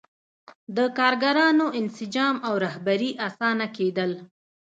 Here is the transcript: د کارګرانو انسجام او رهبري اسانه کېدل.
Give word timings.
د 0.75 0.77
کارګرانو 0.97 1.65
انسجام 1.79 2.35
او 2.47 2.53
رهبري 2.65 3.11
اسانه 3.27 3.67
کېدل. 3.77 4.11